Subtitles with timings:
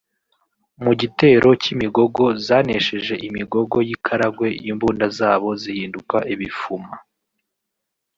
[0.83, 6.93] Mu gitero cy’imigogo zanesheje Imigogo y’i Karagwe imbunda zabo zihinduka ibifuma